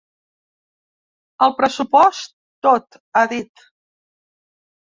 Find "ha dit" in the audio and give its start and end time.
3.17-3.67